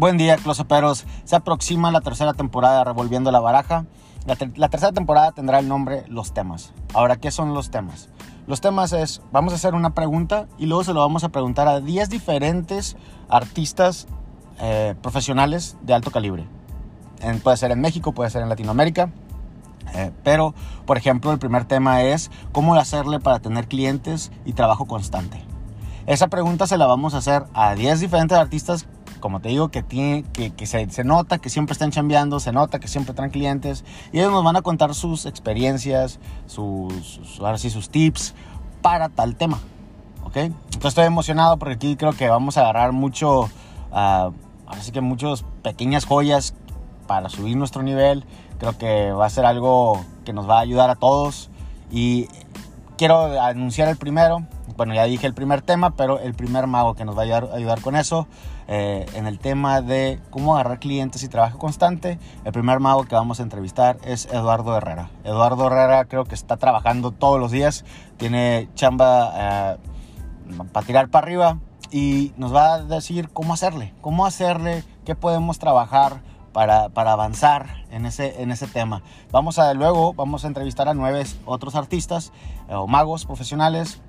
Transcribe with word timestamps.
Buen 0.00 0.16
día, 0.16 0.38
closoperos. 0.38 1.04
Se 1.24 1.36
aproxima 1.36 1.90
la 1.90 2.00
tercera 2.00 2.32
temporada 2.32 2.84
Revolviendo 2.84 3.30
la 3.30 3.38
Baraja. 3.38 3.84
La 4.24 4.70
tercera 4.70 4.92
temporada 4.92 5.32
tendrá 5.32 5.58
el 5.58 5.68
nombre 5.68 6.04
Los 6.08 6.32
temas. 6.32 6.72
Ahora, 6.94 7.16
¿qué 7.16 7.30
son 7.30 7.52
los 7.52 7.70
temas? 7.70 8.08
Los 8.46 8.62
temas 8.62 8.94
es, 8.94 9.20
vamos 9.30 9.52
a 9.52 9.56
hacer 9.56 9.74
una 9.74 9.90
pregunta 9.90 10.46
y 10.56 10.64
luego 10.64 10.84
se 10.84 10.94
lo 10.94 11.00
vamos 11.00 11.22
a 11.22 11.28
preguntar 11.28 11.68
a 11.68 11.80
10 11.80 12.08
diferentes 12.08 12.96
artistas 13.28 14.08
eh, 14.58 14.94
profesionales 15.02 15.76
de 15.82 15.92
alto 15.92 16.10
calibre. 16.10 16.48
En- 17.20 17.38
puede 17.40 17.58
ser 17.58 17.70
en 17.70 17.82
México, 17.82 18.12
puede 18.12 18.30
ser 18.30 18.40
en 18.40 18.48
Latinoamérica. 18.48 19.10
Eh, 19.94 20.12
pero, 20.24 20.54
por 20.86 20.96
ejemplo, 20.96 21.30
el 21.30 21.38
primer 21.38 21.66
tema 21.66 22.04
es 22.04 22.30
cómo 22.52 22.74
hacerle 22.74 23.20
para 23.20 23.40
tener 23.40 23.68
clientes 23.68 24.32
y 24.46 24.54
trabajo 24.54 24.86
constante. 24.86 25.44
Esa 26.06 26.28
pregunta 26.28 26.66
se 26.66 26.78
la 26.78 26.86
vamos 26.86 27.12
a 27.12 27.18
hacer 27.18 27.44
a 27.52 27.74
10 27.74 28.00
diferentes 28.00 28.36
artistas, 28.38 28.86
como 29.20 29.40
te 29.40 29.50
digo, 29.50 29.68
que, 29.70 29.82
tiene, 29.82 30.24
que, 30.32 30.50
que 30.50 30.66
se, 30.66 30.90
se 30.90 31.04
nota 31.04 31.38
que 31.38 31.50
siempre 31.50 31.72
están 31.72 31.90
chambeando, 31.90 32.40
se 32.40 32.52
nota 32.52 32.78
que 32.80 32.88
siempre 32.88 33.14
traen 33.14 33.30
clientes, 33.30 33.84
y 34.12 34.18
ellos 34.18 34.32
nos 34.32 34.42
van 34.44 34.56
a 34.56 34.62
contar 34.62 34.94
sus 34.94 35.26
experiencias, 35.26 36.18
sus, 36.46 36.92
sus- 37.04 37.40
ahora 37.40 37.58
sí, 37.58 37.70
sus 37.70 37.90
tips 37.90 38.34
para 38.82 39.08
tal 39.08 39.36
tema. 39.36 39.58
¿Ok? 40.24 40.36
Entonces 40.36 40.84
estoy 40.84 41.04
emocionado 41.06 41.56
porque 41.58 41.74
aquí 41.74 41.96
creo 41.96 42.12
que 42.12 42.28
vamos 42.28 42.56
a 42.56 42.60
agarrar 42.60 42.92
mucho, 42.92 43.48
ah, 43.92 44.30
ahora 44.66 44.82
sí 44.82 44.92
que 44.92 45.00
muchas 45.00 45.44
pequeñas 45.62 46.04
joyas 46.04 46.54
para 47.06 47.28
subir 47.28 47.56
nuestro 47.56 47.82
nivel. 47.82 48.24
Creo 48.58 48.76
que 48.78 49.10
va 49.10 49.26
a 49.26 49.30
ser 49.30 49.44
algo 49.46 50.04
que 50.24 50.32
nos 50.32 50.48
va 50.48 50.58
a 50.58 50.60
ayudar 50.60 50.90
a 50.90 50.94
todos. 50.94 51.50
Y 51.90 52.28
quiero 52.96 53.40
anunciar 53.42 53.88
el 53.88 53.96
primero. 53.96 54.46
Bueno, 54.76 54.94
ya 54.94 55.04
dije 55.04 55.26
el 55.26 55.34
primer 55.34 55.62
tema, 55.62 55.90
pero 55.96 56.18
el 56.18 56.34
primer 56.34 56.66
mago 56.66 56.94
que 56.94 57.04
nos 57.04 57.16
va 57.16 57.20
a 57.20 57.24
ayudar, 57.24 57.48
ayudar 57.54 57.80
con 57.80 57.96
eso, 57.96 58.26
eh, 58.68 59.06
en 59.14 59.26
el 59.26 59.38
tema 59.38 59.80
de 59.80 60.20
cómo 60.30 60.54
agarrar 60.54 60.78
clientes 60.78 61.22
y 61.22 61.28
trabajo 61.28 61.58
constante, 61.58 62.18
el 62.44 62.52
primer 62.52 62.80
mago 62.80 63.04
que 63.04 63.14
vamos 63.14 63.40
a 63.40 63.42
entrevistar 63.42 63.98
es 64.04 64.26
Eduardo 64.26 64.76
Herrera. 64.76 65.10
Eduardo 65.24 65.66
Herrera 65.66 66.04
creo 66.04 66.24
que 66.24 66.34
está 66.34 66.56
trabajando 66.56 67.10
todos 67.10 67.40
los 67.40 67.50
días, 67.50 67.84
tiene 68.16 68.68
chamba 68.74 69.32
eh, 69.34 69.76
para 70.72 70.86
tirar 70.86 71.08
para 71.08 71.26
arriba 71.26 71.58
y 71.90 72.32
nos 72.36 72.54
va 72.54 72.74
a 72.74 72.82
decir 72.82 73.28
cómo 73.30 73.54
hacerle, 73.54 73.94
cómo 74.00 74.26
hacerle, 74.26 74.84
qué 75.04 75.14
podemos 75.14 75.58
trabajar 75.58 76.22
para, 76.52 76.88
para 76.88 77.12
avanzar 77.12 77.84
en 77.90 78.06
ese, 78.06 78.42
en 78.42 78.50
ese 78.50 78.66
tema. 78.66 79.02
Vamos 79.30 79.58
a 79.58 79.72
luego, 79.74 80.14
vamos 80.14 80.44
a 80.44 80.48
entrevistar 80.48 80.88
a 80.88 80.94
nueve 80.94 81.24
otros 81.44 81.74
artistas 81.74 82.32
eh, 82.68 82.74
o 82.74 82.86
magos 82.86 83.26
profesionales 83.26 84.00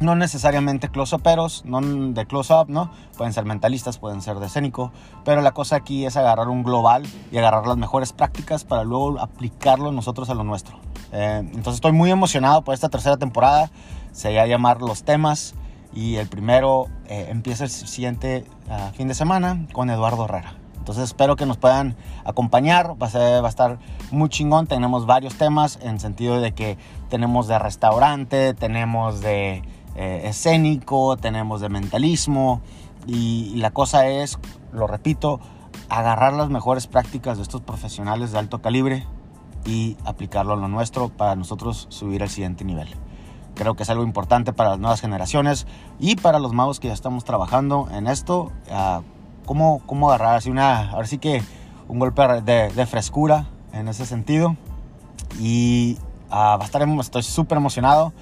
no 0.00 0.14
necesariamente 0.14 0.88
close-uperos, 0.88 1.64
no 1.64 1.80
de 1.80 2.26
close-up, 2.26 2.68
¿no? 2.68 2.90
Pueden 3.16 3.32
ser 3.32 3.44
mentalistas, 3.44 3.98
pueden 3.98 4.20
ser 4.20 4.38
de 4.38 4.46
escénico, 4.46 4.92
pero 5.24 5.40
la 5.40 5.52
cosa 5.52 5.76
aquí 5.76 6.04
es 6.04 6.16
agarrar 6.16 6.48
un 6.48 6.62
global 6.62 7.04
y 7.32 7.38
agarrar 7.38 7.66
las 7.66 7.76
mejores 7.76 8.12
prácticas 8.12 8.64
para 8.64 8.84
luego 8.84 9.18
aplicarlo 9.20 9.92
nosotros 9.92 10.28
a 10.30 10.34
lo 10.34 10.44
nuestro. 10.44 10.78
Eh, 11.12 11.38
entonces 11.38 11.74
estoy 11.74 11.92
muy 11.92 12.10
emocionado 12.10 12.62
por 12.62 12.74
esta 12.74 12.88
tercera 12.88 13.16
temporada, 13.16 13.70
se 14.12 14.34
va 14.34 14.42
a 14.42 14.46
llamar 14.46 14.82
Los 14.82 15.02
Temas 15.04 15.54
y 15.94 16.16
el 16.16 16.28
primero 16.28 16.86
eh, 17.08 17.28
empieza 17.30 17.64
el 17.64 17.70
siguiente 17.70 18.44
ah, 18.70 18.90
fin 18.94 19.08
de 19.08 19.14
semana 19.14 19.66
con 19.72 19.88
Eduardo 19.88 20.24
Herrera. 20.26 20.54
Entonces 20.76 21.04
espero 21.04 21.34
que 21.34 21.46
nos 21.46 21.56
puedan 21.56 21.96
acompañar, 22.24 22.94
va 23.02 23.08
a, 23.08 23.10
ser, 23.10 23.42
va 23.42 23.48
a 23.48 23.50
estar 23.50 23.78
muy 24.12 24.28
chingón, 24.28 24.68
tenemos 24.68 25.04
varios 25.04 25.34
temas 25.34 25.80
en 25.82 25.98
sentido 25.98 26.40
de 26.40 26.52
que 26.52 26.78
tenemos 27.08 27.48
de 27.48 27.58
restaurante, 27.58 28.54
tenemos 28.54 29.20
de 29.20 29.64
eh, 29.96 30.22
escénico, 30.24 31.16
tenemos 31.16 31.60
de 31.60 31.68
mentalismo 31.68 32.60
y, 33.06 33.54
la 33.56 33.70
cosa 33.70 34.06
es, 34.06 34.38
lo 34.72 34.86
repito, 34.86 35.40
agarrar 35.88 36.32
las 36.32 36.50
mejores 36.50 36.86
prácticas 36.86 37.36
de 37.36 37.42
estos 37.42 37.62
profesionales 37.62 38.32
de 38.32 38.38
alto 38.38 38.60
calibre 38.60 39.06
y 39.64 39.96
aplicarlo 40.04 40.54
a 40.54 40.56
lo 40.56 40.68
nuestro 40.68 41.08
para 41.08 41.34
nosotros 41.34 41.86
subir 41.88 42.22
al 42.22 42.30
siguiente 42.30 42.64
nivel. 42.64 42.88
Creo 43.54 43.74
que 43.74 43.84
es 43.84 43.90
algo 43.90 44.04
importante 44.04 44.52
para 44.52 44.70
las 44.70 44.78
nuevas 44.78 45.00
generaciones 45.00 45.66
y 45.98 46.16
para 46.16 46.38
los 46.38 46.52
magos 46.52 46.78
que 46.78 46.88
ya 46.88 46.94
estamos 46.94 47.24
trabajando 47.24 47.88
en 47.90 48.06
esto. 48.06 48.52
ah, 48.70 49.00
cómo, 49.46 49.80
cómo 49.86 50.08
agarrar 50.10 50.36
así 50.36 50.50
una, 50.50 50.90
ahora 50.90 51.06
sí 51.06 51.18
que 51.18 51.42
un 51.88 51.98
golpe 51.98 52.42
de, 52.42 52.86
frescura 52.86 53.46
en 53.72 53.88
ese 53.88 54.04
sentido. 54.04 54.56
Y 55.40 55.96
emo- 56.82 57.00
estoy 57.00 57.22
súper 57.22 57.58
emocionado. 57.58 58.12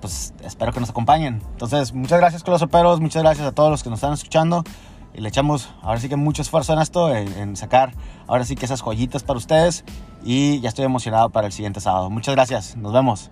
Pues 0.00 0.32
espero 0.42 0.72
que 0.72 0.80
nos 0.80 0.90
acompañen. 0.90 1.42
Entonces, 1.52 1.92
muchas 1.92 2.18
gracias 2.18 2.42
con 2.42 2.52
los 2.52 2.62
operos, 2.62 3.00
muchas 3.00 3.22
gracias 3.22 3.46
a 3.46 3.52
todos 3.52 3.70
los 3.70 3.82
que 3.82 3.90
nos 3.90 3.98
están 3.98 4.12
escuchando. 4.12 4.64
Y 5.14 5.20
le 5.20 5.28
echamos 5.28 5.70
ahora 5.82 5.98
sí 5.98 6.08
que 6.08 6.16
mucho 6.16 6.42
esfuerzo 6.42 6.72
en 6.72 6.78
esto, 6.78 7.14
en, 7.14 7.32
en 7.36 7.56
sacar 7.56 7.92
ahora 8.26 8.44
sí 8.44 8.54
que 8.54 8.66
esas 8.66 8.82
joyitas 8.82 9.22
para 9.24 9.38
ustedes. 9.38 9.84
Y 10.22 10.60
ya 10.60 10.68
estoy 10.68 10.84
emocionado 10.84 11.30
para 11.30 11.46
el 11.46 11.52
siguiente 11.52 11.80
sábado. 11.80 12.10
Muchas 12.10 12.34
gracias, 12.34 12.76
nos 12.76 12.92
vemos. 12.92 13.30